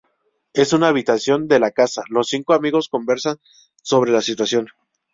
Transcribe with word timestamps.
En 0.55 0.73
una 0.77 0.87
habitación 0.87 1.47
de 1.47 1.59
la 1.59 1.69
casa, 1.69 2.01
los 2.09 2.27
cinco 2.27 2.53
amigos 2.53 2.89
conversan 2.89 3.37
sobre 3.83 4.11
la 4.11 4.23
situación. 4.23 4.67